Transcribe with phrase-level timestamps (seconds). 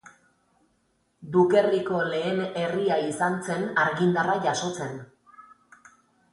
[1.35, 5.01] Dukerriko lehen herria izan zen argi-indarra jasotzen.